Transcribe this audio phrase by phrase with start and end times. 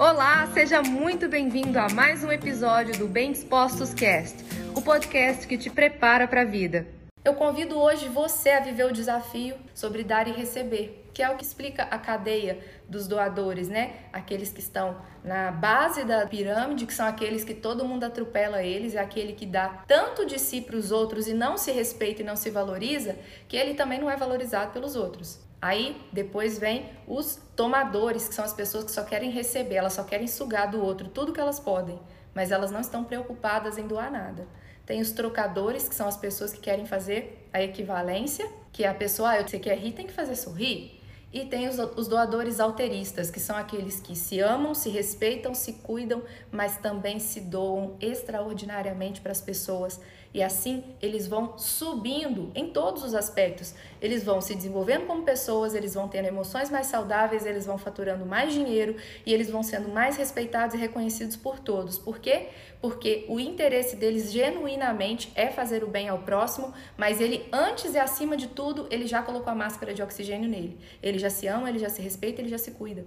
[0.00, 4.34] Olá, seja muito bem-vindo a mais um episódio do Bem Dispostos Cast,
[4.74, 6.86] o podcast que te prepara para a vida.
[7.22, 11.36] Eu convido hoje você a viver o desafio sobre dar e receber, que é o
[11.36, 12.58] que explica a cadeia
[12.88, 14.06] dos doadores, né?
[14.10, 18.94] Aqueles que estão na base da pirâmide, que são aqueles que todo mundo atropela eles,
[18.94, 22.24] é aquele que dá tanto de si para os outros e não se respeita e
[22.24, 25.38] não se valoriza, que ele também não é valorizado pelos outros.
[25.60, 30.04] Aí depois vem os tomadores, que são as pessoas que só querem receber, elas só
[30.04, 32.00] querem sugar do outro tudo que elas podem,
[32.34, 34.48] mas elas não estão preocupadas em doar nada.
[34.86, 38.94] Tem os trocadores, que são as pessoas que querem fazer a equivalência, que é a
[38.94, 40.99] pessoa, ah, você quer rir, tem que fazer sorrir.
[41.32, 45.74] E tem os, os, doadores alteristas, que são aqueles que se amam, se respeitam, se
[45.74, 50.00] cuidam, mas também se doam extraordinariamente para as pessoas
[50.32, 53.74] e assim eles vão subindo em todos os aspectos.
[54.00, 58.24] Eles vão se desenvolvendo como pessoas, eles vão tendo emoções mais saudáveis, eles vão faturando
[58.24, 61.98] mais dinheiro e eles vão sendo mais respeitados e reconhecidos por todos.
[61.98, 62.48] Por quê?
[62.80, 67.98] Porque o interesse deles genuinamente é fazer o bem ao próximo, mas ele antes e
[67.98, 70.78] acima de tudo, ele já colocou a máscara de oxigênio nele.
[71.02, 73.04] Ele já se ama, ele já se respeita, ele já se cuida.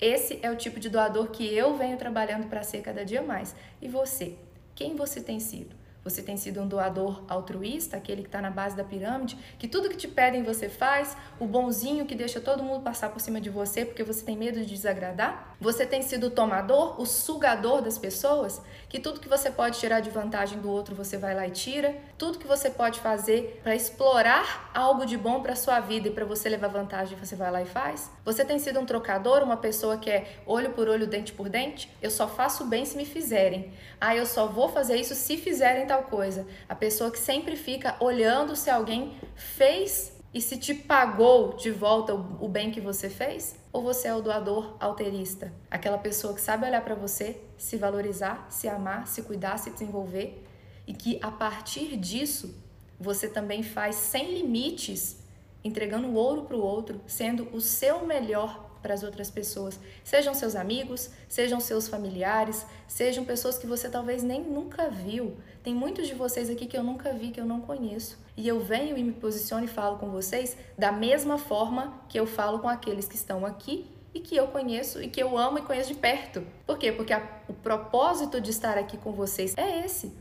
[0.00, 3.54] Esse é o tipo de doador que eu venho trabalhando para ser cada dia mais.
[3.82, 4.34] E você?
[4.74, 5.76] Quem você tem sido?
[6.02, 9.88] Você tem sido um doador altruísta, aquele que está na base da pirâmide, que tudo
[9.88, 13.50] que te pedem você faz, o bonzinho que deixa todo mundo passar por cima de
[13.50, 15.56] você porque você tem medo de desagradar?
[15.60, 20.00] Você tem sido o tomador, o sugador das pessoas, que tudo que você pode tirar
[20.00, 21.94] de vantagem do outro você vai lá e tira?
[22.16, 26.24] Tudo que você pode fazer para explorar algo de bom para sua vida e para
[26.24, 28.10] você levar vantagem você vai lá e faz?
[28.24, 31.90] Você tem sido um trocador, uma pessoa que é olho por olho, dente por dente?
[32.00, 33.72] Eu só faço bem se me fizerem.
[34.00, 36.46] Ah, eu só vou fazer isso se fizerem tal coisa.
[36.68, 42.14] A pessoa que sempre fica olhando se alguém fez e se te pagou de volta
[42.14, 43.56] o bem que você fez?
[43.72, 45.52] Ou você é o doador alterista?
[45.68, 50.46] Aquela pessoa que sabe olhar para você, se valorizar, se amar, se cuidar, se desenvolver
[50.86, 52.54] e que a partir disso
[52.98, 55.16] você também faz sem limites,
[55.64, 60.54] entregando ouro para o outro, sendo o seu melhor para as outras pessoas, sejam seus
[60.54, 65.36] amigos, sejam seus familiares, sejam pessoas que você talvez nem nunca viu.
[65.62, 68.18] Tem muitos de vocês aqui que eu nunca vi, que eu não conheço.
[68.36, 72.26] E eu venho e me posiciono e falo com vocês da mesma forma que eu
[72.26, 75.62] falo com aqueles que estão aqui e que eu conheço e que eu amo e
[75.62, 76.44] conheço de perto.
[76.66, 76.90] Por quê?
[76.90, 80.12] Porque a, o propósito de estar aqui com vocês é esse: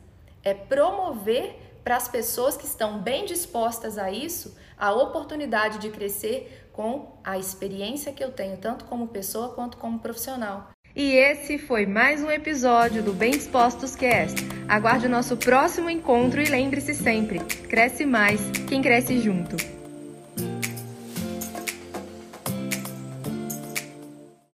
[0.44, 6.69] é promover para as pessoas que estão bem dispostas a isso a oportunidade de crescer
[6.80, 10.70] com a experiência que eu tenho, tanto como pessoa quanto como profissional.
[10.96, 14.38] E esse foi mais um episódio do Bem Dispostos Cast.
[14.66, 19.58] Aguarde o nosso próximo encontro e lembre-se sempre: cresce mais quem cresce junto.